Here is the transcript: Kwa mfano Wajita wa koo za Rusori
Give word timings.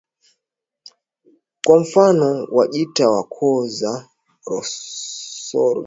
Kwa 1.65 1.79
mfano 1.81 2.47
Wajita 2.51 3.09
wa 3.09 3.23
koo 3.23 3.67
za 3.67 4.09
Rusori 4.45 5.79